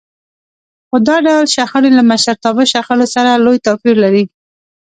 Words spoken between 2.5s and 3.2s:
شخړو